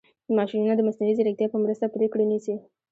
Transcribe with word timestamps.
ماشینونه 0.37 0.73
د 0.75 0.81
مصنوعي 0.87 1.13
ځیرکتیا 1.17 1.47
په 1.51 1.57
مرسته 1.63 1.85
پرېکړې 1.95 2.25
نیسي. 2.31 2.55